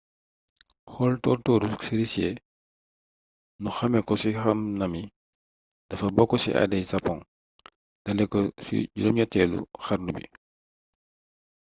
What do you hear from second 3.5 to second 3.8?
ñu